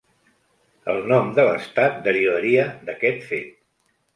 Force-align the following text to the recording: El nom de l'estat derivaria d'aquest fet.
El 0.93 0.97
nom 1.11 1.29
de 1.39 1.45
l'estat 1.49 2.01
derivaria 2.09 2.67
d'aquest 2.89 3.29
fet. 3.31 3.57